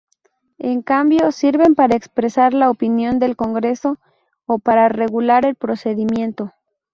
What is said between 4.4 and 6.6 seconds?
o para regular el procedimiento.